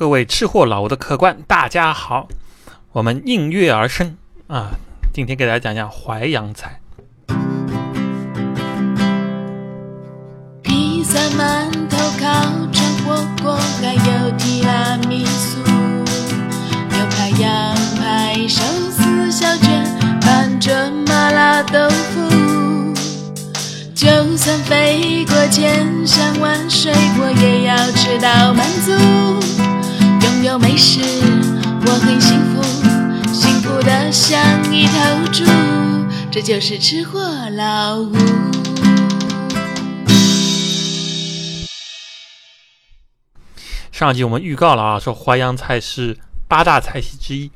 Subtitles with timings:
[0.00, 2.26] 各位吃货老吴的客官，大家好，
[2.92, 4.70] 我们应运而生啊！
[5.12, 6.80] 今天给大家讲讲淮扬菜。
[10.62, 12.32] 披萨、馒头、烤
[12.72, 19.84] 肠、火锅，还有提拉米苏，牛排、羊排、寿司、小卷、
[20.22, 22.94] 反正麻辣豆腐。
[23.94, 29.59] 就算飞过千山万水，我也要吃到满足。
[30.42, 31.00] 有美食，
[31.84, 32.62] 我很幸福，
[33.30, 34.40] 幸福的像
[34.72, 34.92] 一头
[35.30, 35.44] 猪。
[36.30, 37.20] 这就是吃货
[37.50, 38.16] 老吴。
[43.92, 46.16] 上集我们预告了啊，说淮扬菜是
[46.48, 47.50] 八大菜系之一，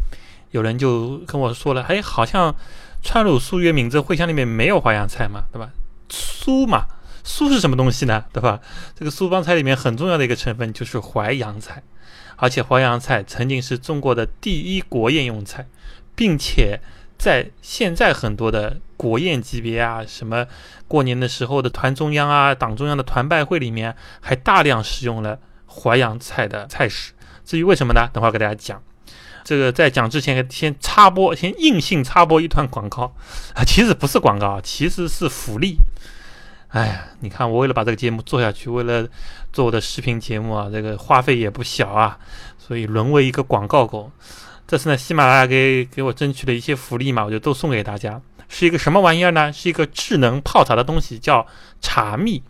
[0.50, 2.54] 有人就跟我说了，哎，好像
[3.02, 5.70] 川鲁苏粤闽浙徽湘里面没有淮扬菜嘛，对吧？
[6.10, 6.84] 苏嘛，
[7.24, 8.26] 苏是什么东西呢？
[8.30, 8.60] 对吧？
[8.94, 11.82] 这个苏帮菜里面很重要的一个成分就是淮扬菜，
[12.36, 15.66] 而且淮扬菜曾经是中国的第一国宴用菜，
[16.14, 16.80] 并且
[17.18, 20.46] 在现在很多的国宴级别啊，什么
[20.88, 27.12] 过年的时候的团中央啊、党中央的团拜会里面，还大量使用了淮扬菜的菜式。
[27.44, 28.08] 至于为什么呢？
[28.12, 28.82] 等会儿给大家讲。
[29.44, 33.14] 这个在讲之前，先插播，先硬性插播一段广告
[33.54, 35.76] 啊， 其实不是广告，其实是福利。
[36.74, 39.06] 哎呀，你看我为了把这个节目做下去，为了
[39.52, 42.18] 做我的视频节目啊，这个花费也不小啊，
[42.58, 44.10] 所以沦为一个广告狗。
[44.66, 48.20] 这次呢，喜马拉雅给给我争取了一些福利嘛，我就都送给大家。
[48.48, 49.52] 是一个什么玩意儿呢？
[49.52, 51.46] 是一个智能泡茶的东西，叫
[51.80, 52.42] 茶蜜。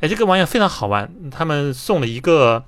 [0.00, 2.62] 哎，这个玩意儿非常好玩，他们送了一个。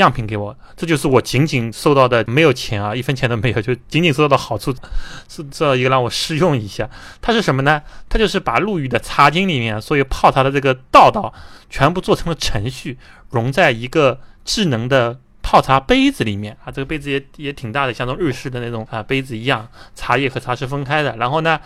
[0.00, 4.74] 样品给我，这就是我仅仅收到的，没有钱啊，一分钱都没有， 就仅仅收到的好处，
[5.28, 6.88] 是这一个让我试用一下。
[7.20, 7.82] 它是什么呢？
[8.08, 11.32] 它就是把陆羽的茶经里面所有泡茶的这个道道，
[11.70, 12.98] 全部做成了程序，
[13.30, 16.70] 融在一个智能的泡茶杯子里面啊。
[16.70, 21.16] 这个杯子也也挺大的，像那种日式的那种啊杯子一样，茶叶和茶是分开的。
[21.16, 21.58] 然后呢？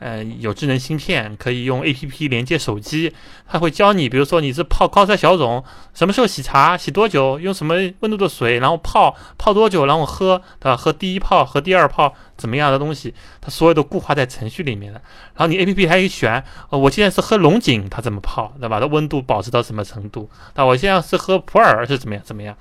[0.00, 3.14] 呃，有智能芯片，可以用 A P P 连接手机，
[3.46, 10.76] 它会教你，比如说你是泡高山小种，什么时候洗茶，洗多久，用什么温度的水，然后泡泡多久，然后喝，对吧？
[10.76, 15.00] 喝第一泡和第二泡怎么样的东西，它所有都固化在程序里面的。
[15.34, 18.80] 然后你 A P P 还可以选，呃，我现在是喝龙井，它怎么泡，对吧？
[18.80, 20.30] 它温度保持到什么程度？
[20.54, 22.24] 那我现在是喝普洱是怎么样？
[22.24, 22.56] 怎么样？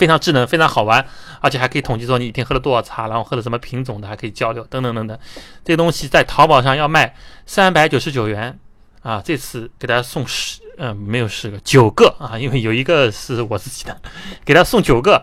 [0.00, 1.04] 非常智能，非常好玩，
[1.42, 5.18] 而且还可以统计说你一天喝了多少茶，然后喝的什么品种的，还可以交流等等等等。
[5.62, 8.58] 这东西在淘宝上要卖三百九十九元
[9.02, 13.94] 啊，这次给大家送十，嗯，没有十个，九个啊，因为有一个是我自己的，
[14.42, 15.22] 给大家送九个。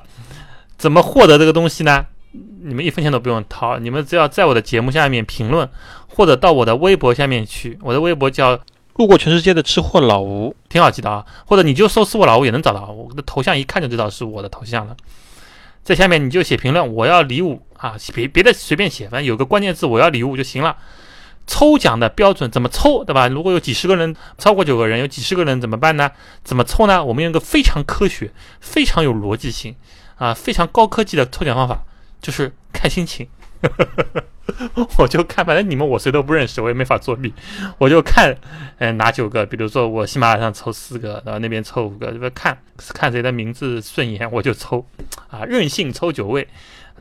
[0.78, 2.06] 怎么获得这个东西呢？
[2.62, 5.68] 你们一分钱都不用掏，你们只要在我的节目下面评论，
[6.08, 8.59] 或者到我的微博下面去，我的微博叫。
[8.97, 11.25] 路过全世界的吃货老吴，挺好记的啊。
[11.46, 14.96] 或者你就搜“吃货老吴”也能找到，我的头像一看就知道是我的头像了。
[15.84, 20.75] 在下面你就写评论，我要礼物啊，别别的随便写，反正有个关键字我要礼物就行了。
[21.46, 23.30] 抽奖的标准怎么抽，对吧？
[23.30, 26.12] 如果有几十个人，超过九个人，有几十个人怎么办呢？
[26.44, 27.02] 怎么抽呢？
[27.06, 29.74] 我们用一个非常科学、非常有逻辑性
[30.18, 31.84] 啊、非常高科技的抽奖方法，
[32.22, 33.29] 就是看心情。
[34.97, 37.34] 我就看，反正你们我谁都不认识，我也没法作弊。
[37.78, 38.35] 我就看，
[38.80, 39.46] 嗯，哪九个？
[39.46, 42.58] 比如说我喜马拉雅上抽四个，然后那边抽五个，这边看
[42.94, 44.85] 看谁的名字顺眼，我就抽。
[45.30, 46.47] 啊，任性抽九位，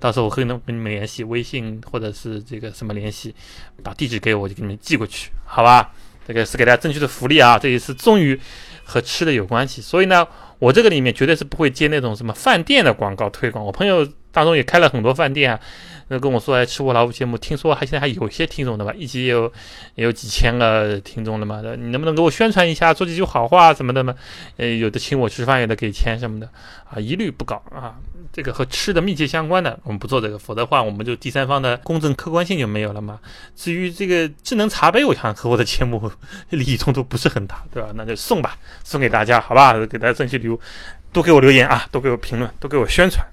[0.00, 3.34] 到时候我会能跟你们联系，微信或者是这个什么联系，
[3.82, 5.92] 把地址给我，就给你们寄过去，好吧？
[6.26, 7.56] 这个是给大家争取的福利啊！
[7.56, 8.36] 这一次终于
[8.82, 10.26] 和吃的有关系，所以呢，
[10.58, 13.64] 我这个里面绝对是不会接那种什么饭店的广告推广。
[13.64, 14.04] 我朋友
[14.36, 15.60] 当中也开了很多饭店啊。
[16.08, 18.92] 那跟我说，哎，吃货老五节目，听说还现在还有些听众的吧？
[18.96, 19.52] 一集也有
[19.96, 21.60] 也有几千个听众了嘛？
[21.76, 24.14] 你能不能给我宣传一下，说几句好话什么的嘛？
[24.56, 26.48] 呃，有的请我吃饭，有的给钱什么的
[26.88, 27.96] 啊，一律不搞啊。
[28.32, 33.18] 这个和吃的密切相关的，我们不做这个，否则的话，我们就第三方的公正客观性就没有了嘛。
[33.56, 36.08] 至于这个智能茶杯，我想和我的节目
[36.50, 37.88] 利益冲突不是很大，对吧？
[37.96, 39.72] 那就送吧，送给大家，好吧？
[39.86, 40.60] 给大家争取礼物，
[41.12, 43.26] 多给我留言啊，多给我评论，多给我宣传。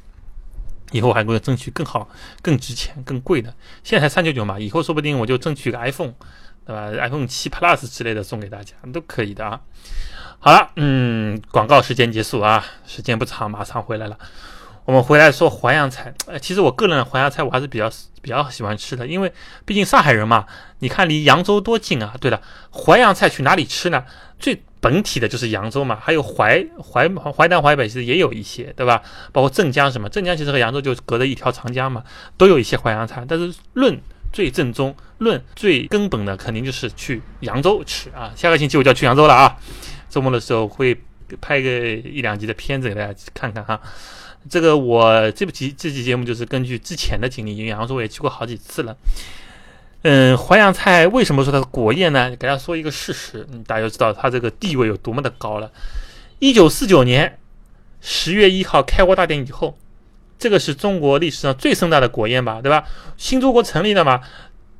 [0.94, 2.08] 以后还会争取更好、
[2.42, 3.54] 更值钱、更贵的。
[3.84, 6.14] 现在才三九九嘛，以后说不定我就争取个 iPhone，
[6.66, 9.60] 对吧？iPhone 七 Plus 之类的送给大家都可以的啊。
[10.40, 14.18] 好了，嗯，广告时间结束啊，时间不长，马上回来了。
[14.86, 17.90] 我们回来说淮扬菜，呃，其实我个人淮扬菜我还是比较
[18.22, 19.34] 比较喜欢吃的，因为
[19.66, 20.46] 毕竟上海人嘛，
[20.80, 22.14] 你看离扬州多近啊。
[22.20, 22.42] 对了，
[22.72, 24.04] 淮扬菜去哪里吃呢？
[24.38, 29.02] 最本体的就是扬州嘛，还有淮淮淮南淮北其实也有一些，对吧？
[29.32, 32.04] 包括镇江什么，镇江其实和扬州就隔着一条长江嘛，
[32.36, 33.26] 都有一些淮扬菜。
[33.26, 33.98] 但是论
[34.34, 38.34] 最正宗、论最根本的，肯定就是去扬州吃啊。
[38.36, 39.56] 下个星期我就要去扬州了啊，
[40.10, 40.94] 周末的时候会
[41.40, 43.80] 拍个一两集的片子给大家看看哈。
[44.50, 48.94] 这个我这部集这期节目就是根据之前的经历，因为扬州我也去过好几次了。
[50.04, 52.30] 嗯，淮扬菜为什么说它是国宴呢？
[52.30, 55.72] 给大家说一个事实，大家就知道它这个地位有多么的高了。
[56.40, 57.40] 一九四九年
[58.02, 59.78] 十月一号开国大典以后，
[60.38, 62.84] 这个是中国历史上最盛大的国宴吧，对吧？
[63.16, 64.20] 新中国成立了嘛，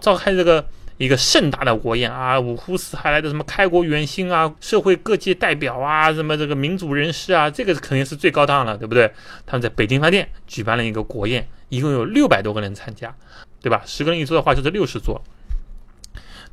[0.02, 0.66] 召开这个
[1.04, 9.12] 一个盛大的国宴啊，五湖四海来的什么开国元勋啊，社会各界代表啊，什么这个民主人士啊，这个肯定是最高档了，对不对？
[9.46, 13.14] 他们在北京饭店举办了一个国宴，一共有六百多个人参加。
[13.62, 13.82] 对吧？
[13.86, 15.22] 十个人一桌的话就是六十桌。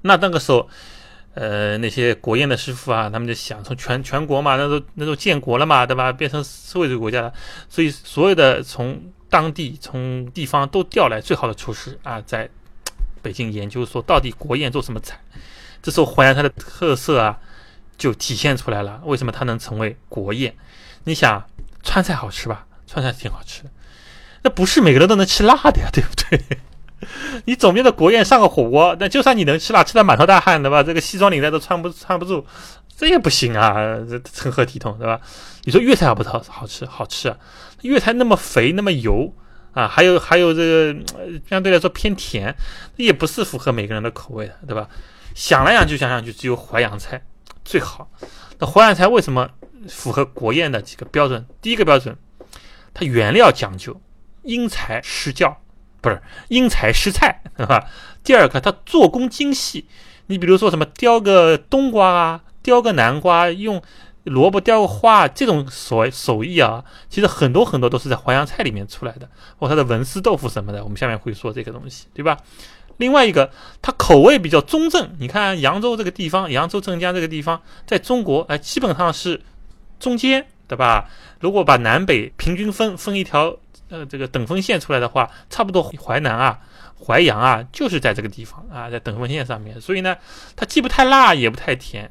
[0.02, 0.68] 那那个时候，
[1.34, 6.12] 呃，那些国宴的师傅啊，他们就想从全全国嘛，那都那都建国了嘛，对吧？
[6.12, 7.32] 变成社会主义国家了，
[7.68, 12.48] 所以所有的从当地从地方都调来最好的厨师啊，在
[13.22, 15.18] 北京研究说到底国宴做什么菜。
[15.82, 17.38] 这时候淮扬菜的特色啊
[17.96, 19.00] 就体现出来了。
[19.04, 20.54] 为什么它能成为国宴？
[21.04, 21.44] 你想
[21.82, 22.66] 川菜好吃吧？
[22.86, 23.62] 川菜挺好吃，
[24.42, 26.58] 那不是每个人都能吃辣的呀，对不对？
[27.46, 30.82] 你总编的国宴上个火锅，那就算你能吃辣，吃的满头大汗，对吧？
[30.82, 32.44] 这个西装领带都穿不穿不住，
[32.94, 33.74] 这也不行啊，
[34.08, 35.18] 这成何体统，对吧？
[35.64, 36.42] 你说粤菜好不好？
[36.48, 37.34] 好吃，好吃！
[37.82, 39.32] 粤菜那么肥，那么油
[39.72, 40.96] 啊，还有还有这个
[41.48, 42.54] 相对来说偏甜，
[42.96, 44.88] 也不是符合每个人的口味的，对吧？
[45.34, 47.22] 想来想去，想想去，只有淮扬菜
[47.64, 48.10] 最好。
[48.58, 49.48] 那淮扬菜为什么
[49.88, 51.46] 符合国宴的几个标准？
[51.62, 52.16] 第一个标准，
[52.92, 54.00] 它原料讲究，
[54.42, 55.60] 因材施教。
[56.02, 56.18] 不是
[56.48, 57.86] 因材施菜，是吧？
[58.24, 59.86] 第二个，它做工精细。
[60.28, 63.82] 你比如说什么雕个冬瓜啊，雕个南瓜，用
[64.24, 69.28] 萝卜雕个花，这种手手艺啊，其实很多很多都是在淮扬菜里面出来的，
[69.58, 70.82] 或它的文思豆腐什么的。
[70.84, 72.36] 我们下面会说这个东西，对吧？
[72.98, 73.50] 另外一个，
[73.80, 75.10] 它口味比较中正。
[75.18, 79.40] 你看扬州这个地方，扬州镇江这个地方，在中国哎，基本上是
[79.98, 81.08] 中间，对吧？
[81.40, 83.56] 如果把南北平均分分一条。
[83.92, 86.60] 呃，这个等分线出来的话，差不多淮南啊、
[87.04, 89.80] 淮扬啊，就是在这个地方啊，在等分线上面。
[89.80, 90.16] 所以呢，
[90.54, 92.08] 它既不太辣，也不太甜，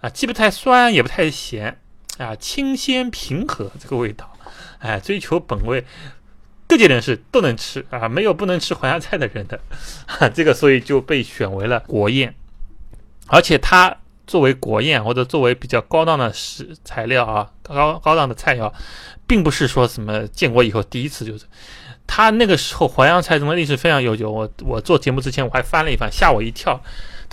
[0.00, 1.78] 啊，既不太酸，也不太咸，
[2.18, 4.32] 啊，清鲜平和这个味道，
[4.78, 5.84] 哎，追求本味，
[6.66, 9.60] 各界人士都能吃啊，没有不能吃淮扬菜的人的，
[10.34, 12.34] 这个所以就被选为了国宴，
[13.26, 18.72] 而且它作为国宴或者作为比较高档的食材料啊，高高档的菜肴。
[19.26, 21.44] 并不是说什么建国以后第一次就是，
[22.04, 24.28] 他那个时候淮扬菜中的历史非常悠久。
[24.28, 26.82] 我我做节目之前我还翻了一翻，吓我一跳。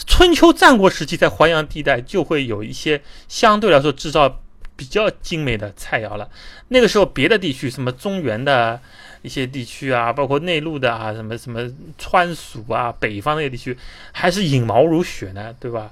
[0.06, 4.42] 春秋战国时期在淮扬地带就会有一些相对来说制造
[4.76, 6.30] 比较精美的菜肴了。
[6.68, 8.80] 那个时候别的地区什么中原的
[9.24, 11.68] 一些地区啊，包括内陆的啊，什么什么
[11.98, 13.76] 川蜀啊，北方那些地区
[14.12, 15.92] 还是引毛如雪呢，对吧？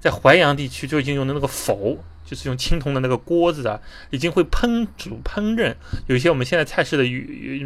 [0.00, 1.98] 在淮扬地区就已经用的那个否。
[2.28, 3.80] 就是用青铜的那个锅子啊，
[4.10, 5.72] 已经会烹煮烹饪。
[6.08, 7.04] 有一些我们现在菜式的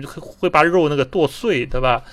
[0.06, 2.04] 会会把肉那个剁碎，对吧？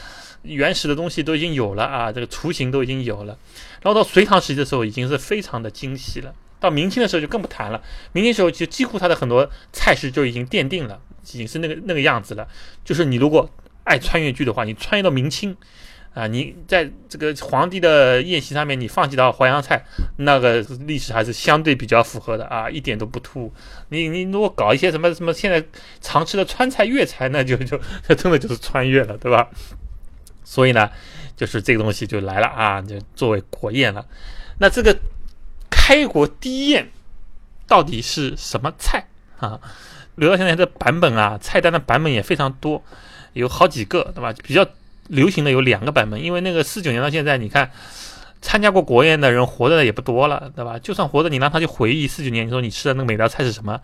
[0.47, 3.37] 原始的东西都已经有了啊，这个雏形都已经有了。
[3.81, 6.33] 然后到隋唐时期的时候，已经是非常的精细了。
[6.59, 7.81] 到明清的时候就更不谈了。
[8.13, 12.47] 明清时候就几乎它的很多菜式就已经奠定了，已经是那个那个样子了。
[12.83, 13.49] 就是你如果
[13.83, 15.55] 爱穿越剧的话，你穿越到明清。
[16.13, 19.79] 啊，你在这个皇帝的宴席上面，你放几道淮扬菜，
[20.17, 23.53] 那个历史还是相对比较符合的啊，一点都不突兀。
[23.89, 25.63] 你你如果搞一些什么什么现在
[26.01, 29.47] 常吃的川菜、粤菜，那就就那真的就是穿 越了，对吧？
[30.47, 30.89] 所以呢，
[31.35, 34.05] 就是这个东西就来了啊，就作为国宴了。
[34.59, 34.97] 那这个
[35.69, 36.89] 开国第一宴
[37.67, 39.07] 到底是什么菜
[39.39, 39.59] 啊？
[40.15, 42.81] 留到现在的版本啊，菜单的版本也非常多，
[43.33, 44.33] 有好几个，对吧？
[44.41, 44.65] 比较。
[45.09, 47.71] 流行的有两个版本，因为那个四九年到现在，你看
[48.41, 50.77] 参加过国宴的人活着的也不多了，对吧？
[50.79, 53.79] 就算活着，你让他去回忆四九年，你说你吃的那个每道菜是什么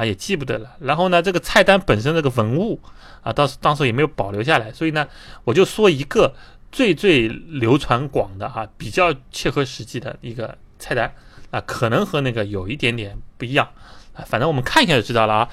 [0.00, 0.70] 啊，也记不得了。
[0.80, 2.80] 然后呢，这个菜单本身这个文物
[3.22, 5.06] 啊，当时当时也没有保留下来，所以呢，
[5.44, 6.34] 我就说一个
[6.72, 11.12] 最最流传广的哈，比较切合实际的一个菜单
[11.50, 13.68] 啊，可能和那个有一点点不一样
[14.14, 15.48] 啊，反正我们看一下就知道了啊。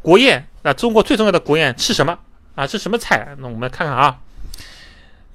[0.00, 2.18] 国宴，那中国最重要的国宴吃什么？
[2.56, 3.36] 啊，吃什么菜？
[3.38, 4.18] 那我们来看看啊，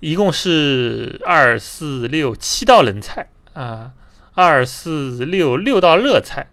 [0.01, 3.93] 一共是二四六七道冷菜啊，
[4.33, 6.47] 二四六六道热菜，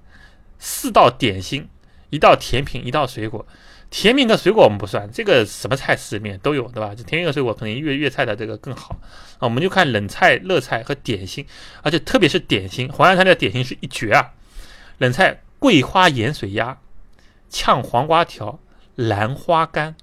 [0.59, 1.69] 四道点心，
[2.11, 3.47] 一道甜品，一道水果。
[3.91, 6.95] 甜品和水果我们不算，这个什么菜式里面都有，对吧？
[6.97, 8.97] 这甜品和水果可能粤粤菜的这个更好
[9.39, 9.41] 啊。
[9.41, 11.47] 我们就看冷菜、热菜和点心，
[11.83, 14.33] 而且特别是点心，淮扬菜的点心是一绝啊。
[14.99, 16.79] 冷菜桂花盐水鸭、
[17.49, 18.59] 炝黄瓜条、
[18.97, 19.95] 兰花干。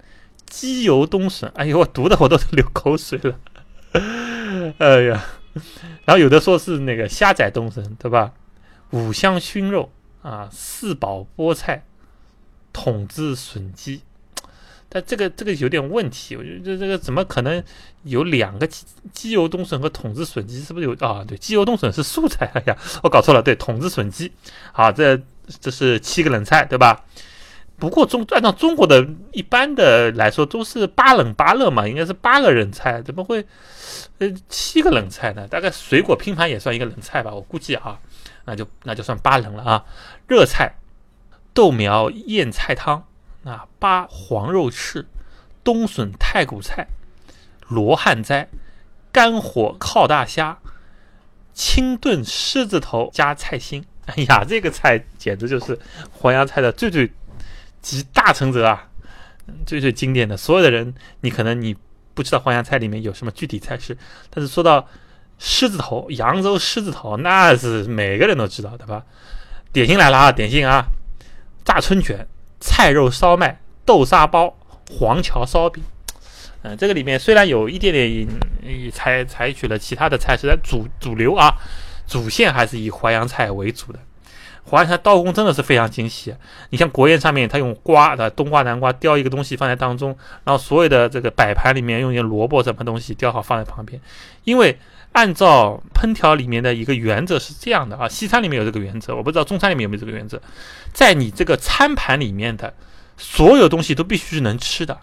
[0.46, 3.40] 鸡油冬笋，哎呦，我读的我都流口水了，
[4.80, 5.24] 哎呀，
[6.04, 8.34] 然后有的说是那个虾仔冬笋，对吧？
[8.90, 9.90] 五香熏肉
[10.22, 11.84] 啊，四宝菠菜，
[12.72, 14.02] 筒子笋鸡
[14.94, 17.64] 但这个这个有点问题，我觉得这这个怎么可能
[18.04, 20.60] 有两个鸡鸡油冬笋和筒子笋鸡？
[20.62, 21.24] 是不是有啊？
[21.26, 24.32] 对，鸡油冬笋是素菜，哎呀，我搞错了，对，筒子笋鸡。
[24.74, 25.18] 好，这
[25.62, 27.06] 这是七个冷菜，对吧？
[27.80, 33.44] 不过中按照中国的一般的来说，都是八冷八热嘛，应该是八个冷菜，怎么会
[34.20, 35.48] 呃七个冷菜呢？
[35.48, 37.98] 大概水果拼盘也算一个冷菜吧，我估计啊，
[38.46, 39.86] 那就那就算八冷了啊。
[40.28, 40.76] 热菜
[41.54, 43.06] 豆苗燕菜汤
[43.44, 45.08] 啊，八黄肉翅、
[45.64, 46.88] 冬笋太骨菜、
[47.68, 48.50] 罗汉斋、
[49.12, 50.60] 干火靠大虾、
[51.54, 53.86] 清炖狮子头加菜心。
[54.06, 55.80] 哎呀，这个菜简直就是
[56.22, 57.12] 淮扬菜的最最。
[57.82, 58.90] 集大成者啊，
[59.66, 61.76] 最最经典的，所有的人，你可能你
[62.14, 63.98] 不知道淮扬菜里面有什么具体菜式，
[64.30, 64.88] 但是说到
[65.44, 69.02] 狮子头，扬州狮子头，那是每个人都知道，对吧？
[69.74, 70.86] 点心来了啊，点心啊，
[71.66, 72.28] 炸春卷、
[72.60, 74.56] 菜肉烧麦、豆沙包、
[74.92, 75.84] 黄桥烧饼。
[76.62, 81.52] 嗯，这个里面虽然有一点点采采取了其他的菜式，但主主流啊，
[82.06, 83.98] 主线还是以淮扬菜为主的。
[84.70, 86.36] 淮扬菜刀工真的是非常精细，
[86.70, 94.00] 你像国宴上面，他用瓜的冬瓜、南瓜雕一个东西放在当中，然后所有的这个摆盘里面用一些萝卜什么东西雕好放在旁边。
[94.44, 94.78] 因为
[95.14, 100.42] 按照烹调里面的一个原则是这样的啊，西餐里面有这个原则，我不知道中餐里面有没有这个原则，
[100.94, 102.74] 在你这个餐盘里面的
[103.18, 105.00] 所有东西都必须是能吃的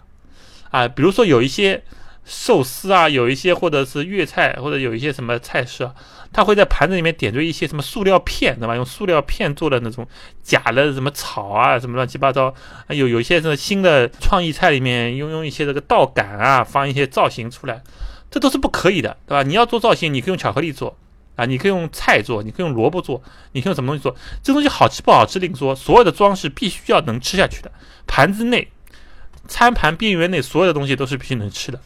[0.71, 1.83] 啊，比如说有一些。
[2.31, 5.91] 寿司啊，有一些或者是粤菜，或者有一些什么菜式啊，
[6.31, 8.75] 他会在盘子里面点缀一些什么塑料片，对吧？
[8.75, 10.07] 用塑料片做的那种
[10.43, 12.53] 假的什么草啊，什么乱七八糟。
[12.89, 17.81] 有有一些什么新的创意菜里面用用一些这个道杆啊，放一些造型出来，
[18.31, 19.43] 这都是不可以的，对吧？
[19.43, 20.95] 你要做造型，你可以用巧克力做
[21.35, 23.21] 啊，你可以用菜做，你可以用萝卜做，
[23.53, 24.15] 你可以用什么东西做？
[24.43, 27.71] 这东西好吃不好吃另说，所有的装饰必须要能吃下去的。
[28.05, 28.71] 盘子内、
[29.47, 31.79] 餐盘边缘内所有的东西都是必须能吃的。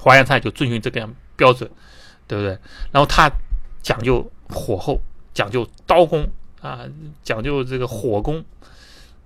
[0.00, 1.70] 淮扬菜就遵循这个样标准，
[2.26, 2.58] 对不对？
[2.90, 3.30] 然后它
[3.82, 5.00] 讲究火候，
[5.34, 6.28] 讲究刀工
[6.60, 6.80] 啊，
[7.22, 8.44] 讲究这个火功，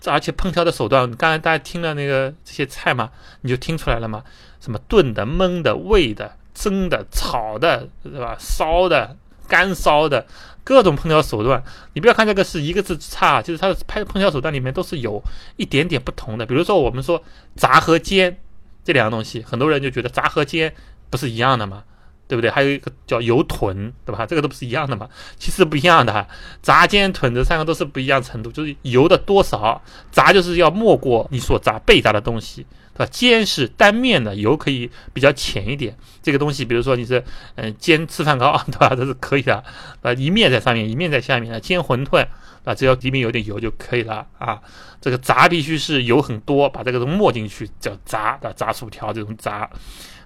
[0.05, 3.11] 而且烹调的手段，刚才大家听了那个这些菜嘛，
[3.43, 4.23] 你就听出来了嘛？
[4.67, 8.37] 什么炖的、焖的、煨的、蒸的、炒的，对吧？
[8.39, 9.17] 烧的、
[9.49, 10.27] 干烧的，
[10.65, 11.63] 各种烹调手段。
[11.95, 15.23] 你不要看这个是一个字之差，就是它的拍烹调手段里面都是有
[15.57, 16.45] 一点点不同的。
[16.45, 17.23] 比如说我们说
[17.55, 18.37] 炸和煎。
[18.85, 20.73] 这两样东西，很多人就觉得炸和煎
[21.11, 21.83] 不是一样的吗？
[22.29, 22.49] 对不对？
[22.49, 24.25] 还有一个叫油豚，对吧？
[24.25, 25.09] 这个都不是一样的嘛？
[25.37, 26.29] 其实不一样的，
[26.63, 29.83] 炸、煎、豚这三个都是不一样程度，就是油的多少。
[30.13, 32.65] 炸就是要没过你所炸被炸的东西，
[32.97, 33.07] 对吧？
[33.13, 35.97] 煎是单面的，油可以比较浅一点。
[36.23, 37.23] 这个东西，比如说你是
[37.57, 38.95] 嗯煎吃饭糕， 对吧？
[38.97, 39.63] 这是可以的，
[40.03, 41.61] 呃，一面在上面，一面在下面。
[41.61, 42.27] 煎馄饨。
[42.65, 44.61] 啊，只要里面有点油就可以了啊。
[45.01, 48.53] 这个炸必须是油很多，把这个都没进去叫炸啊。
[48.57, 49.71] 炸薯条这种炸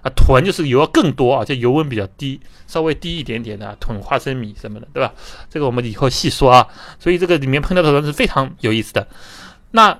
[0.01, 5.13] 啊，囤就是油要更多啊，就油温比较低，稍微低一点点的囤花生米什么的，对吧？
[5.51, 6.67] 这个我们以后细说啊。
[6.97, 9.07] 所以这个里面烹调手段是非常有意思的。
[9.69, 9.99] 那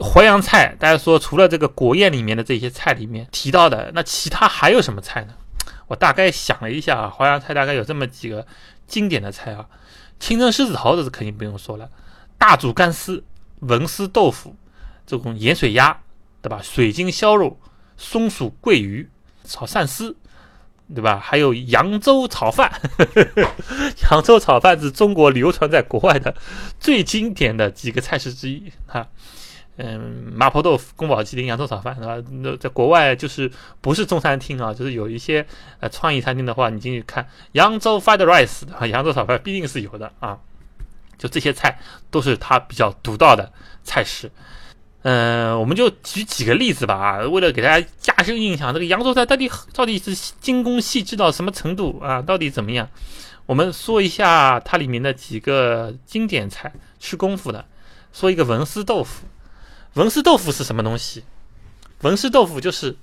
[0.00, 5.34] 淮扬菜，大家说除了这个国宴里面的这些菜里面提到的，那其他还有什么菜呢？
[5.86, 8.46] 我大概想了一下啊，淮扬菜大概有这么几个
[8.86, 9.66] 经典的菜啊。
[10.20, 11.88] 清蒸狮子头这是肯定不用说了，
[12.36, 13.24] 大煮干丝、
[13.60, 14.54] 文思豆腐、
[15.06, 15.98] 这种盐水鸭，
[16.42, 16.60] 对吧？
[16.62, 17.58] 水晶烧肉、
[17.96, 19.08] 松鼠桂鱼、
[19.44, 20.16] 炒鳝丝，
[20.94, 21.18] 对吧？
[21.18, 22.80] 还有扬州炒饭，
[24.10, 26.34] 扬州炒饭是中国流传在国外的
[26.78, 29.06] 最经典的几个菜式之一啊。
[29.80, 32.16] 嗯，麻婆豆腐、宫保鸡丁、扬州炒饭，是吧？
[32.42, 33.48] 那在国外就是
[33.80, 35.46] 不是中餐厅啊，就是有一些
[35.78, 40.36] 呃创意餐厅的话，你进去看扬州 fried rice 啊，扬州炒饭必定是有的啊。
[41.16, 41.78] 就这些菜
[42.10, 43.52] 都是它比较独到的
[43.84, 44.30] 菜式。
[45.02, 52.20] 嗯，我们就举几个例子吧啊，为了给大家加深印象，这个扬州菜到底到底是精工细致到什么程度啊？
[52.20, 52.88] 到底怎么样？
[53.46, 57.64] 我们说一下它里面的几个经典菜，吃功夫的。
[58.12, 59.24] 说一个文思豆腐。
[59.94, 61.24] 文思豆腐是什么东西？
[62.02, 62.96] 文思豆腐就是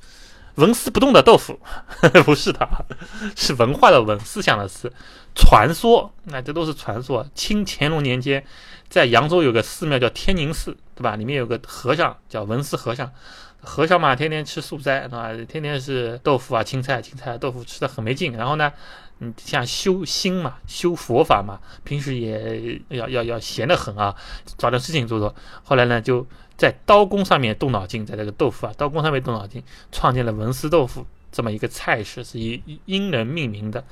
[0.56, 1.60] 纹丝不动的豆腐，
[2.24, 2.86] 不是的，
[3.36, 4.89] 是文化的文，思想的思。
[5.36, 7.27] 传说，那这都是传说。
[7.36, 8.46] 清乾隆年间，
[8.88, 11.18] 在扬州有个寺庙叫天宁寺，对吧？
[11.18, 13.12] 里面有个和尚叫文思和尚。
[13.60, 15.34] 和尚嘛，天天吃素斋，对吧？
[15.50, 18.32] 天天是豆腐啊、青菜、青菜、豆腐，吃的很没劲。
[18.38, 18.72] 然后呢，
[19.20, 24.15] 嗯，像修心嘛，修佛法嘛，平时也要要要闲得很啊，
[24.58, 25.36] 找点事情做做。
[25.65, 26.25] 后来呢，就。
[26.57, 33.83] 在刀工上面动脑筋，在这个豆腐啊，刀工上面动脑筋，创建了文思豆腐这么一个菜式，是以英人命名的。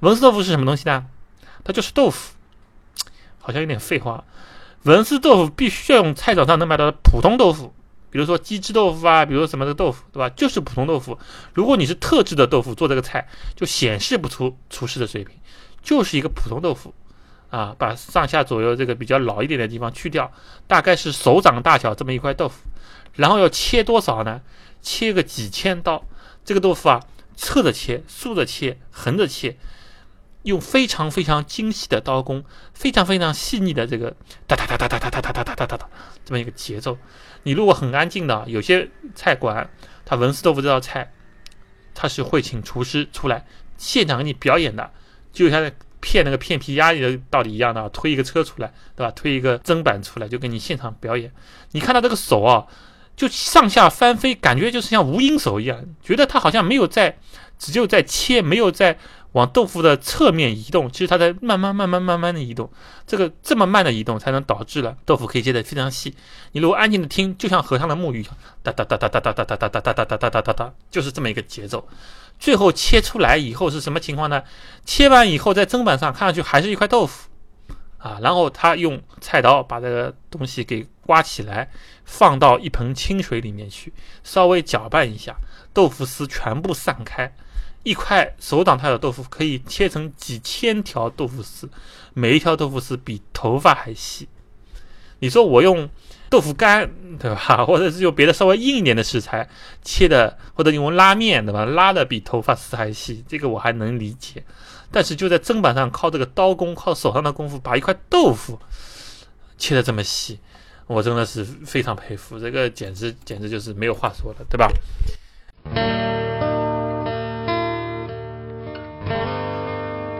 [0.00, 1.06] 文思豆腐是什么东西呢？
[1.64, 2.34] 它就是豆腐，
[3.40, 4.24] 好像有点废话。
[4.84, 7.72] 文思豆腐必须要用菜场上能买到的普通豆腐，
[8.10, 10.28] 比比如说鸡汁豆腐啊，比如说什么的豆腐，对吧？
[10.30, 11.16] 就是普通豆腐。
[11.54, 15.36] 如果你是特制的豆腐做这个菜，就显示不出厨师的水平，
[15.84, 16.92] 就是一个普通豆腐。
[17.50, 20.30] 啊，把上下左右这个比较老一点的地方去掉，
[20.66, 22.68] 大概是手掌大小这么一块豆腐，
[23.14, 24.40] 然后要切多少呢？
[24.82, 26.04] 切个几千刀。
[26.44, 27.04] 这个豆腐啊，
[27.36, 29.56] 侧着切，竖着切，横着切。
[30.44, 34.14] 用非常非常精细的刀工，非常非常细腻的这个
[34.46, 35.88] 哒哒哒哒哒哒哒哒哒哒哒哒哒
[36.24, 36.96] 这么一个节奏。
[37.42, 39.68] 你如果很安静的，有些菜馆，
[40.06, 41.12] 他文思豆腐这道菜，
[41.92, 44.90] 他是会请厨师出来现场给你表演的，
[45.32, 49.10] 就像骗那个片皮鸭的道理一样的，推一个车出来，对吧？
[49.12, 51.32] 推一个砧板出来，就给你现场表演。
[51.72, 52.66] 你看到这个手啊，
[53.16, 57.18] 就上下翻飞，感觉就是像无影手一样，觉得他好像没有在，
[57.58, 58.98] 只有在切，没有在。
[59.32, 62.68] 往豆腐的侧面移动，其实他在慢慢、慢慢、慢慢的移动。
[63.06, 66.14] 这个这么慢的移动，才能导致了豆腐可以切得非常细。
[66.52, 68.26] 你如果安静的听，就像和尚的沐浴，
[68.62, 71.86] 哒哒哒哒哒哒哒哒哒哒哒哒哒哒哒哒，就是这么一个节奏。
[72.38, 74.42] 最后切出来以后是什么情况呢？
[74.84, 77.28] 切完以后在砧板上看上去还是一块豆腐
[77.98, 81.68] 啊，然后他用菜刀把这个东西给刮起来，
[82.04, 83.92] 放到一盆清水里面去，
[84.22, 85.34] 稍微搅拌一下，
[85.72, 87.34] 豆腐丝全部散开。
[87.84, 91.68] 一块手掌大的豆腐可以切成几千条豆腐丝，
[92.12, 94.28] 每一条豆腐丝比头发还细。
[95.20, 95.88] 你说我用
[96.30, 97.64] 豆腐干，对吧？
[97.66, 99.48] 或者是用别的稍微硬一点的食材
[99.82, 101.64] 切的，或者用拉面，对吧？
[101.64, 104.42] 拉的比头发丝还细，这个我还能理解。
[104.90, 108.58] 但是就在砧板上靠这个刀工，靠手上的功夫，把一块豆腐
[109.56, 110.38] 切的这么细，
[110.86, 112.38] 我真的是非常佩服。
[112.38, 114.70] 这个简直简直就是没有话说了，对吧？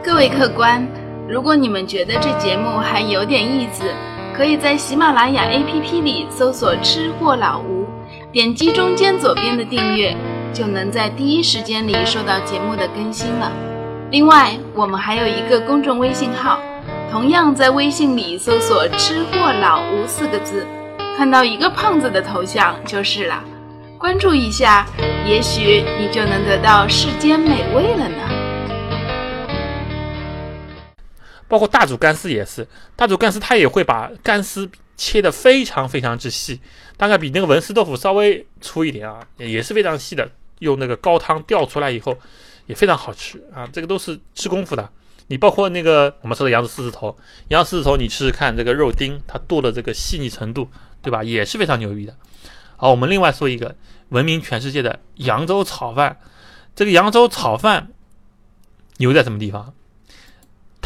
[0.05, 0.87] 各位客官，
[1.29, 3.85] 如果你们觉得这节目还有点意思，
[4.39, 7.85] 可以在喜马拉雅 APP 里搜索“吃货老吴”，
[8.31, 10.17] 点击中间左边的订阅，
[10.55, 13.51] 就能在第一时间里收到节目的更新了。
[14.13, 16.61] 另外，我们还有一个公众微信号，
[17.11, 20.65] 同样在微信里搜索“吃货老吴”四个字，
[21.17, 23.43] 看到一个胖子的头像就是了，
[23.99, 24.87] 关注一下，
[25.27, 28.38] 也许你就能得到世间美味了呢。
[31.49, 36.61] 包括大煮干丝也是，大煮干丝它也会把干丝切得非常非常之细，
[36.97, 40.31] 大概比那个文思豆腐稍微粗一点啊，也是非常细的。
[40.61, 42.19] 用那个高汤吊出来以后，
[42.67, 43.65] 也非常好吃啊。
[43.73, 44.91] 这个都是吃功夫的。
[45.29, 50.69] 你包括那个我们说的扬州狮子头，扬州狮子头你试试看这个肉丁，它剁的这个细腻程度，
[51.01, 51.23] 对吧？
[51.23, 52.17] 也是非常牛逼的。
[52.77, 53.77] 好，我们另外说一个
[54.09, 56.19] 闻名全世界的扬州炒饭，
[56.75, 57.93] 这个扬州炒饭
[58.97, 59.73] 牛在什么地方？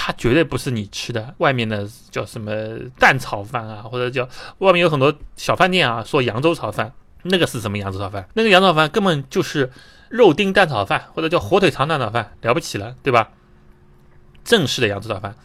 [0.04, 2.52] 它绝对不是你吃的外面的叫什么
[2.98, 8.28] 蛋炒饭啊，或者叫外面有很多小饭店啊说扬州炒饭，那个是什么扬州炒饭？
[8.34, 9.70] 那个扬州炒饭根本就是
[10.08, 13.30] 肉丁蛋炒饭，或者叫火腿肠蛋炒饭，了不起了，对吧？
[14.42, 15.36] 正式的扬州炒饭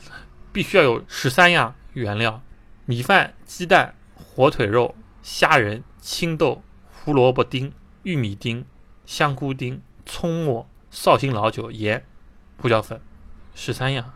[0.52, 2.42] 必须要有十三样原料：
[2.86, 8.66] 米饭、鸡蛋、火腿肉、虾仁、青豆、胡萝卜丁、玉米丁、
[9.06, 12.04] 香菇丁、葱末、绍兴老酒、盐、
[12.60, 13.00] 胡椒粉，
[13.54, 14.14] 十三样。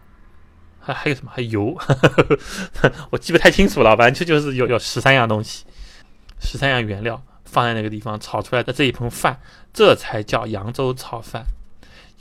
[0.82, 1.32] 还还有什么？
[1.34, 1.78] 还有油，
[3.12, 3.96] 我记不太清楚了。
[3.96, 5.66] 反正就就是有有十三样东西，
[6.40, 9.40] 十三样原料放在那个地方炒出来的这一盆饭，
[9.74, 11.46] 这才叫扬州炒饭。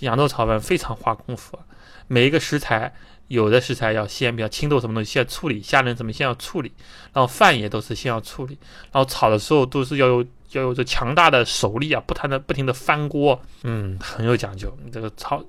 [0.00, 1.58] 扬州炒饭非常花功夫，
[2.06, 2.92] 每一个食材，
[3.28, 6.72] 有的食材要先，比如青豆什么东西先处理，虾仁什么先要处理，
[7.12, 8.58] 然后饭也都是先要处理，
[8.92, 14.74] 然后炒的时候都是要有要有着强大的手力啊，不停的不停的翻锅，嗯，很有讲究。
[14.82, 15.44] 你这个炒，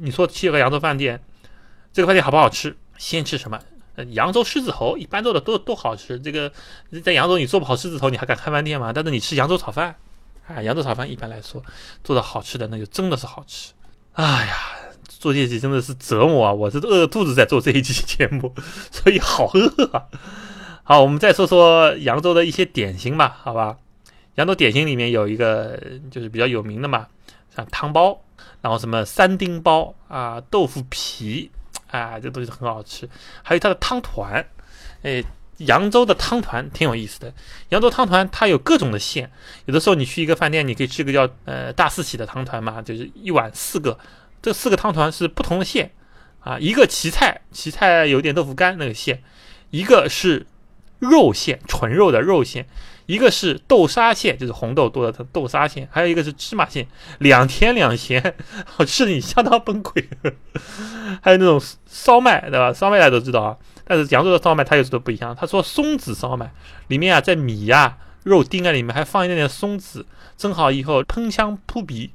[0.00, 1.20] 你说去个扬州饭店。
[1.92, 2.76] 这个饭店好不好吃？
[2.98, 3.58] 先吃什么？
[3.96, 6.18] 呃扬州狮子头一般做的都都好吃。
[6.20, 6.50] 这个
[7.02, 8.92] 在扬州你做不好狮子头，你还敢开饭店吗？
[8.92, 9.96] 但是你吃扬州炒饭，
[10.46, 11.60] 啊，扬州炒饭一般来说
[12.04, 13.72] 做的好吃的那就真的是好吃。
[14.12, 14.54] 哎呀，
[15.08, 16.52] 做这期真的是折磨啊！
[16.52, 18.54] 我是饿着肚子在做这一期节目，
[18.92, 20.04] 所以好饿啊。
[20.84, 23.76] 好，我们再说说扬州的一些点心吧，好吧？
[24.36, 25.78] 扬州点心里面有一个
[26.10, 27.08] 就是比较有名的嘛，
[27.54, 28.20] 像汤包，
[28.60, 31.50] 然后什么三丁包啊，豆腐皮。
[31.90, 33.08] 啊，这东西很好吃，
[33.42, 34.44] 还有它的汤团，
[35.02, 35.22] 哎，
[35.58, 37.32] 扬州的汤团挺有意思的。
[37.70, 39.30] 扬州汤团它有各种的馅，
[39.66, 43.98] 有的时候你去一个饭店，你可以吃个叫呃大四喜的汤团嘛，就是一碗四个，
[44.40, 45.90] 这四个汤团是不同的馅
[46.40, 49.22] 啊，一个荠菜，荠菜有点豆腐干那个馅，
[49.70, 50.46] 一个是
[51.00, 52.66] 肉馅，纯肉的肉馅。
[53.06, 56.86] 一个是豆沙馅，就是红豆多的豆沙馅，还有一个是芝麻馅，
[57.18, 58.36] 两甜两咸，
[58.78, 60.04] 我吃的你相当崩溃。
[61.20, 62.72] 还有那种烧麦，对吧？
[62.72, 65.34] 烧麦大家都知道啊，但是扬州的烧麦它有时候不一样。
[65.34, 66.52] 他说松子烧麦
[66.86, 72.12] 里面啊，在米呀、肉丁啊里面，还放一点点松子，蒸好以后喷香扑鼻。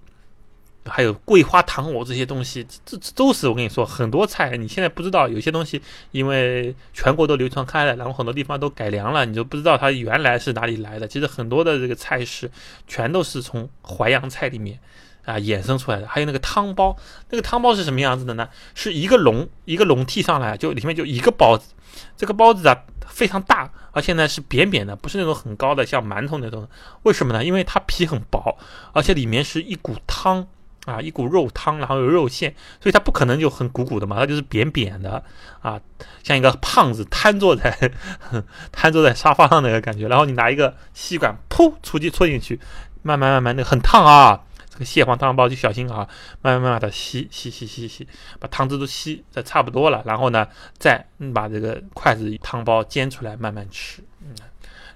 [0.88, 11.08] 还有桂花糖藕这些东西，这这都是我跟你说，很多菜你现在不知道，有些东西因为全国都流传开了，然后很多地方都改良了，你就不知道它原来是哪里来的。
[11.08, 12.52] 其实很多的这个菜式
[12.88, 14.80] 全都是从淮扬菜里面
[15.26, 16.08] 啊衍生出来的。
[16.08, 16.96] 还有那个汤包，
[17.32, 18.48] 那个汤包是什么样子的呢？
[18.76, 21.74] 是一个笼一个笼屉上来，就里面就一个包子，
[22.16, 26.68] 这个包子啊非常大，而且呢是扁扁的，不是那种很高的像馒头那种。
[27.04, 27.44] 为什么呢？
[27.44, 28.56] 因为它皮很薄，
[28.94, 30.48] 而且里面是一股汤。
[30.86, 35.24] 啊，一股肉汤，然后有肉馅，所以它不可能就很鼓鼓的嘛，它就是扁扁的
[35.62, 35.82] 啊，
[36.24, 37.92] 像一个胖子瘫坐在
[38.72, 40.08] 瘫坐在沙发上那个感觉。
[40.08, 42.60] 然后你拿一个吸管，噗，出去戳进去，
[43.02, 44.42] 慢慢慢慢的很烫啊。
[44.70, 46.08] 这个蟹黄汤包就小心啊，
[46.42, 48.08] 慢慢慢慢的吸吸吸吸吸，
[48.40, 50.46] 把汤汁都吸的差不多了，然后呢，
[50.78, 54.04] 再把这个筷子汤包煎出来慢慢吃。
[54.22, 54.36] 嗯。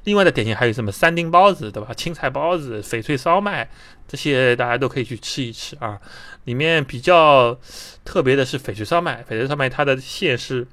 [0.04, 1.94] 另外的点心还有什么三丁包子，对吧？
[1.94, 3.70] 青菜包子、翡翠烧麦，
[4.08, 6.00] 这些大家都可以去吃一吃啊。
[6.46, 7.60] 里面比较
[8.04, 10.66] 特别的是翡翠烧麦，翡翠烧麦它的馅是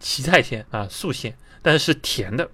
[0.00, 2.50] 荠菜馅啊，素馅，但是是甜的。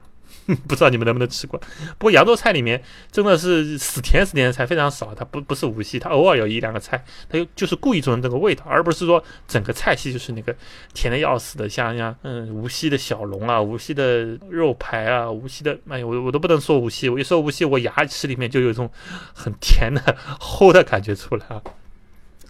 [0.66, 1.61] 不知道你们能不能吃过？
[1.98, 2.82] 不过扬州菜里面
[3.12, 10.54] 真的是死甜死甜的菜非常少，它不不是无锡，它偶尔有一两个菜，它就就是故意做成这个味道，而不是说整个菜系就是那个
[10.94, 18.90] 甜的要死的，像像嗯无锡的小龙啊，无锡的肉排啊，无锡的哎我我都不能说无锡，我一说无锡，我牙齿里面就有一种
[19.34, 21.61] 很甜的 齁的感觉出来啊，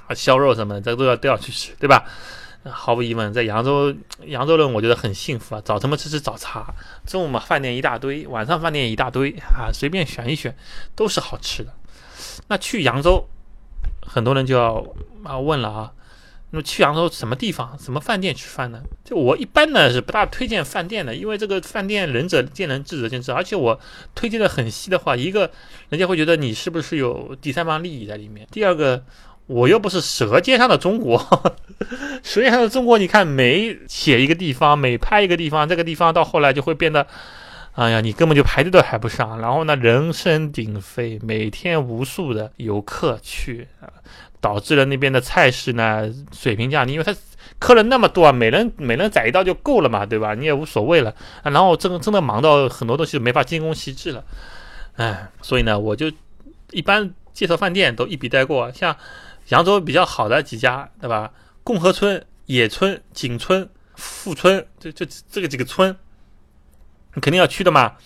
[0.07, 2.05] 啊烧肉什么的，这都要都要去吃，对吧？
[2.71, 5.63] 毫无疑问，在扬州，扬州人我觉得很幸福啊。
[5.65, 6.75] 早他妈吃吃早茶，
[7.07, 10.57] 中午嘛饭店一大堆，晚上饭店一大堆啊，随便选一选
[10.95, 11.73] 都是好吃的。
[12.49, 13.29] 那去扬州，
[14.07, 14.85] 很多人就要
[15.25, 15.93] 啊问了啊，
[16.51, 18.81] 那么去扬州什么地方、什么饭店吃饭呢？
[19.05, 23.79] 就我一般呢是不大推荐饭店的，因为这个饭店仁者见仁，智者见智，而且我
[24.15, 25.51] 推荐的很细的话，一个
[25.89, 29.05] 人家会觉得你是不是有第三方利益在里面，第二个。
[29.49, 31.19] 我又不是《舌尖上的中国》，
[32.23, 37.07] 《舌尖上的中国》，你看每写一个地方，每拍一个地方，这个地方到后来就会变得，
[37.73, 39.41] 哎呀，你根本就排队都排不上。
[39.41, 43.67] 然后呢，人声鼎沸，每天无数的游客去，
[44.39, 47.17] 导致了那边的菜式呢水平降低，因为他
[47.59, 50.35] 客人那么多啊，每人每人宰一道就够了嘛，对吧？
[50.35, 51.15] 你也无所谓了。
[51.43, 54.23] 然后真真的忙到很多东西没法精工细致了，
[54.97, 56.13] 哎，所以呢，我就
[56.73, 58.95] 一般介绍饭店都一笔带过，像。
[59.49, 61.33] 扬州比较好的几家，对吧？
[61.65, 65.95] 共和村、野村、景村、富村，这这这个几个村，
[67.15, 67.97] 你肯定要去的嘛，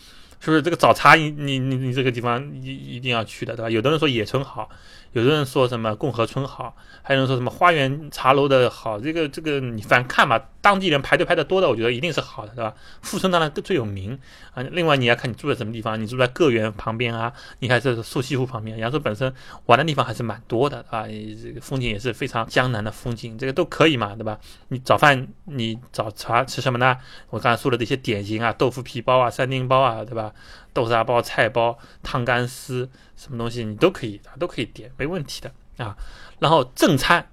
[0.41, 0.63] 是不是？
[0.63, 3.71] 这个早茶，你你你你这个地方一一定要去的，对吧？
[3.71, 4.69] 有的人说野村好。
[5.13, 12.75] 有的人说什么共和村好，还有人说什么花园茶楼的好，这个这个你反正看嘛，当地人排队排的多的，我觉得一定是好的，对吧？
[13.03, 14.19] 富春当然最有名
[14.55, 14.63] 啊。
[14.71, 19.33] 另外你要看你住在什么地方，你住在个园旁边啊，你还是瘦西湖旁边，扬州本身
[19.67, 24.39] 玩的地方还是蛮多的啊，这个风景也是非常江南的风景，这个都可以嘛，对吧？
[24.69, 26.97] 你早饭你早茶吃什么呢？
[27.29, 30.33] 我刚才说的这些点心啊，豆腐皮包啊，三丁包啊，对吧？
[30.73, 35.53] 豆沙包、菜包、汤干丝，什么东西你都可以，啊都可以点，没问题的
[35.85, 35.97] 啊。
[36.39, 37.29] 然后正餐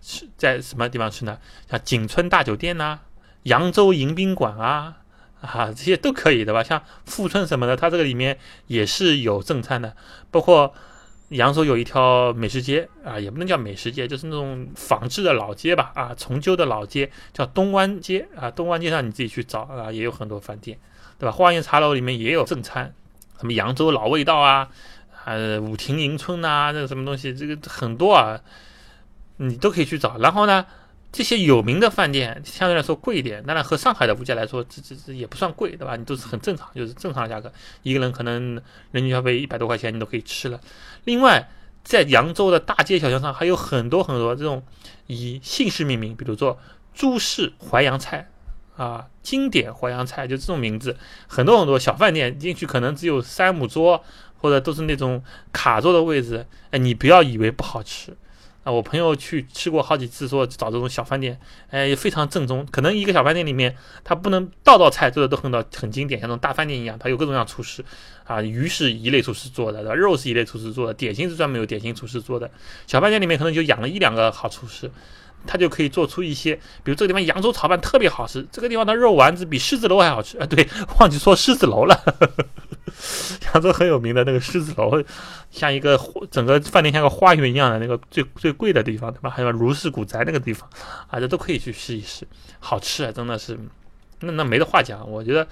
[0.00, 1.38] 是在什么地方吃呢？
[1.68, 3.00] 像景村大酒店呐、
[3.42, 4.98] 扬州迎宾馆啊，
[5.40, 6.62] 啊这些都可以的吧？
[6.62, 9.96] 像富春什么的，它这个里面也是有正餐的。
[10.30, 10.72] 包括
[11.30, 15.90] 扬州有一条美食街啊，也不能叫美食街，就是那种仿制的老街吧？
[15.96, 20.78] 啊，重修的老街叫东湾街啊，东湾街上你自己去找啊，也有很多饭店。
[21.18, 21.32] 对吧？
[21.32, 22.94] 花园茶楼里面也有正餐，
[23.40, 24.68] 什么扬州老味道啊，
[25.24, 28.40] 呃，武亭迎春呐，这个什么东西，这个很多啊，
[29.38, 30.18] 你都可以去找。
[30.18, 30.66] 然后呢，
[31.10, 35.96] 这些有名的饭店相对来说贵一点，当然和上海的物价来说，这这这也不算贵，对吧？
[35.96, 37.50] 你都是很正常，就是正常的价格，
[37.82, 38.54] 一个人可能
[38.92, 40.60] 人均消费一百多块钱，你都可以吃了。
[41.04, 41.48] 另外，
[41.82, 44.62] 在扬州的大街小巷上还有很多很多这种
[45.06, 46.58] 以姓氏命名，比如说
[46.94, 48.28] 朱氏淮扬菜。
[48.76, 54.04] 啊，经典淮扬菜就这种名字，很多很多小饭店进去可能只有三五桌，
[54.36, 56.46] 或者都是那种卡座的位置。
[56.70, 58.14] 哎，你不要以为不好吃
[58.64, 58.70] 啊！
[58.70, 62.66] 我朋友去吃过好几次，说找这种小饭店，哎，非常正宗。
[62.70, 67.82] 可能一个小饭店里面，它不能道道菜做的都很到很经典，像那种大饭店一样，它有各种各样厨师
[68.24, 72.50] 啊，鱼是一类厨师做的，肉是一类厨师做的，点心是专门有点心厨师做的。
[72.86, 74.90] 小饭店里面可能就养了一两个好厨师。
[75.46, 80.46] 他就可以做出一些，比如这个地方扬州炒饭特别好吃，这个地方的肉丸子比狮子楼还好吃啊！
[80.46, 81.98] 对， 忘记说狮子楼了，
[83.52, 85.02] 扬州很有名的那个狮子楼，
[85.50, 85.98] 像一个
[86.30, 89.30] 整个饭店像个花园一样的那个最最贵的地方，对吧？
[89.30, 90.68] 还有如是古宅那个地方，
[91.08, 92.26] 啊，这都可以去试一试，
[92.58, 93.58] 好吃啊，真的是，
[94.20, 95.08] 那那没得话讲。
[95.10, 95.46] 我觉得，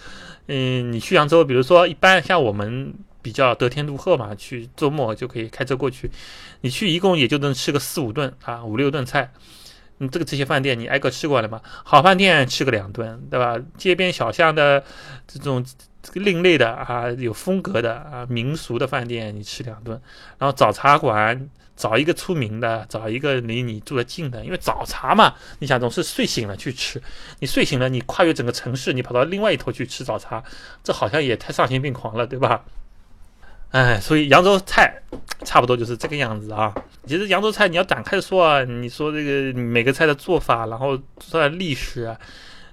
[0.48, 6.10] 嗯，你去扬州，比如说一般像我们比较得天独厚嘛，去周末就可以开车过去，
[6.62, 9.30] 你去一共也就能吃个四五顿啊，五六顿菜。
[10.04, 11.60] 你这个这些饭店你挨个吃过了吗？
[11.82, 13.58] 好饭店吃个两顿，对吧？
[13.76, 14.84] 街边小巷的
[15.26, 15.64] 这种
[16.12, 20.00] 另类的啊，有风格的啊，民俗的饭店你吃两顿，
[20.38, 27.02] 然后早茶馆找一个出名的，找一个离你住的近的，因为早茶嘛，你想总是睡醒了去吃，
[27.40, 30.44] 你睡醒了你跨越整个城市，你跑到另外一头去吃早茶，
[30.84, 32.64] 这好像也太丧心病狂了，对吧？
[33.74, 35.02] 哎，所以扬州菜
[35.42, 36.72] 差不多就是这个样子啊。
[37.08, 40.96] 其实扬州菜你要展开说啊，你说这个每个菜的做法，然后
[41.32, 42.16] 它的历史，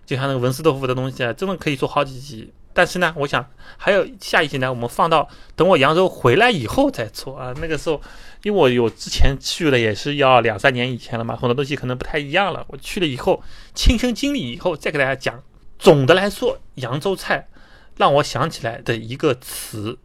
[0.06, 2.54] 就像那个文思豆腐的东西啊，真的可以做好几集。
[2.72, 3.44] 但是呢，我想
[3.78, 7.52] 还有下一集呢，我们放到等我扬州回来以后再做啊。
[7.60, 8.00] 那个时候，
[8.44, 12.64] 因为我有之前去了，也是要两三年以前了嘛，很多东西可能不太一样了。
[12.68, 13.42] 我去了以后，
[13.74, 15.42] 亲身经历以后再给大家讲。
[15.80, 17.48] 总的来说，扬州菜
[17.98, 19.98] 让我想起来的一个词。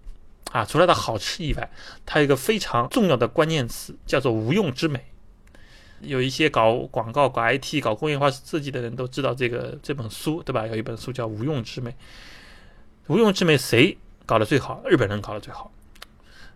[0.57, 1.71] 啊，除了它好吃以外，
[2.07, 5.05] 它有一个非常重要的关键词，叫做无用之美。
[6.01, 10.67] 有一些搞广告、搞 IT、搞工业化设计的人都知道这个这本书，对吧？
[10.67, 11.91] 有一本书叫《无用之美》。
[13.09, 14.83] 无用之美谁搞得最好？
[14.87, 15.71] 日本人搞得最好。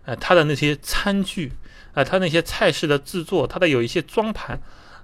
[0.05, 1.51] 呃，他的那些餐具，
[1.93, 4.59] 啊，他那些菜式的制作，他的有一些装盘，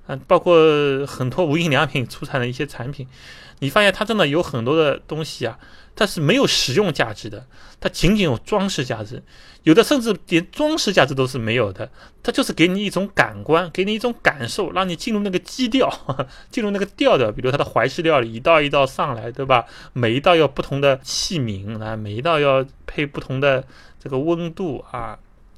[0.07, 0.55] 嗯，包括
[1.05, 3.07] 很多无印良品出产的一些产品，
[3.59, 5.59] 你发现它真的有很多的东西啊。
[5.99, 7.47] 它是没有实用价值的，
[7.79, 9.23] 它仅仅有装饰价值，
[9.63, 11.89] 有的甚至连装饰价值都是没有的。
[12.21, 15.91] 它就是给你一种感官，给你一种感受，让你进入那个基调，
[16.51, 17.31] 进入那个调调。
[17.31, 19.65] 比如它的怀石料理，一道一道上来，对吧？
[19.93, 23.65] 每一道要不同的器皿啊，每一道要配不同的
[23.99, 25.17] 这个温度啊。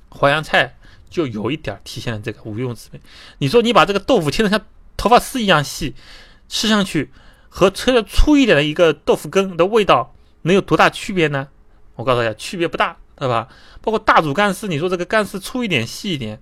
[0.09, 0.77] 淮扬菜
[1.09, 2.99] 就有一点体现了这个无用之美。
[3.39, 4.59] 你说你把这个豆腐切的像
[4.95, 5.95] 头发丝一样细，
[6.47, 7.11] 吃上去
[7.49, 10.13] 和切的粗一点的一个豆腐根的味道。
[10.43, 11.49] 能有多大区别呢？
[11.95, 13.49] 我告诉大家，区别不大，对吧？
[13.81, 16.39] 包括大煮干丝，你说这个干丝粗一点、细一点、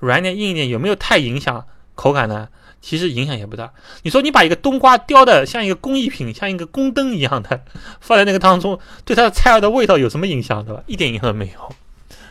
[0.00, 2.48] 软一点、硬一点，有没有太影响口感呢？
[2.82, 3.72] 其实影响也不大。
[4.02, 7.64] 你说你把一个冬瓜雕的像一个工艺品，像一个宫灯一样的
[8.00, 10.82] 放在那个当中，对它的菜肴的味道有什么影响，对吧？
[10.86, 11.74] 一点影响都没有。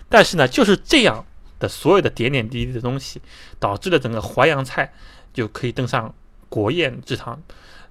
[0.08, 1.26] 但是呢，就是这样
[1.60, 3.22] 的所有的点点滴滴的东西，
[3.60, 4.94] 导致了整个淮扬菜
[5.34, 6.14] 就可以登上
[6.50, 7.42] 国宴之堂，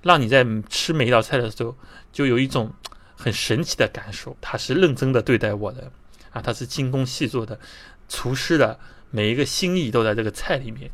[0.03, 1.77] 让你在吃每一道菜的时候
[2.13, 2.73] 就有一种。
[3.19, 5.91] 很神奇的感受，他是认真的对待我的，
[6.33, 7.59] 啊，他是精工细作的，
[8.11, 8.79] 厨师的
[9.11, 10.91] 每一个心意都在这个菜里面，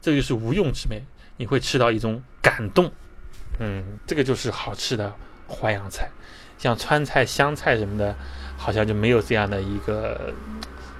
[0.00, 1.04] 这就是无用之美，
[1.36, 2.90] 你会吃到一种感动，
[3.58, 5.14] 嗯，这个就是好吃的
[5.46, 6.10] 淮扬菜，
[6.56, 8.16] 像川菜、湘菜什么的，
[8.56, 10.32] 好像就没有这样的一个，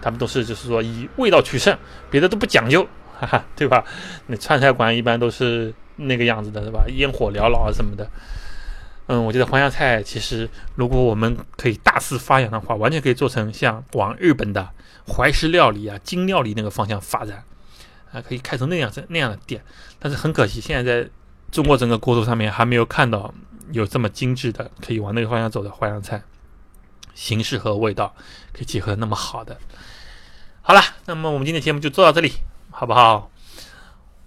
[0.00, 1.76] 他们都是就是说以味道取胜，
[2.10, 2.86] 别的都不讲究，
[3.18, 3.84] 哈哈，对吧？
[4.26, 6.84] 那川菜馆一般都是那个样子的，对吧？
[6.88, 8.08] 烟火缭绕啊什么的。
[9.08, 14.68] 嗯，我觉得淮扬菜其实，如果我们可以大肆发扬的话，完全可以做成像往日本的
[15.06, 17.44] 怀石料理啊、精料理那个方向发展，
[18.12, 19.62] 啊，可以开成那样子那样的店。
[20.00, 21.08] 但是很可惜，现在在
[21.52, 23.32] 中国整个国土上面还没有看到
[23.70, 26.20] 有这么精致的可以往那个方向走的淮扬菜，
[27.16, 28.14] 形式和味道
[28.52, 29.58] 可以结合的那么好的。
[30.62, 32.32] 好了，那么我们今天节目就做到这里，
[32.70, 33.28] 好不好？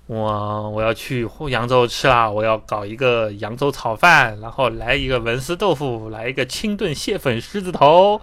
[0.07, 2.27] 我我要去扬州吃啦！
[2.27, 8.19] 我要搞一个扬州炒饭，然后来一个文思豆腐，来一个清炖蟹粉狮子头，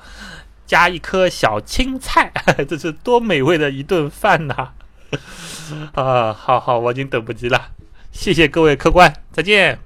[0.66, 2.32] 加一颗小青菜，
[2.68, 4.72] 这是多美味的一顿饭呐！
[5.94, 7.68] 啊，好好，我已经等不及了，
[8.10, 9.85] 谢谢各位客官，再见。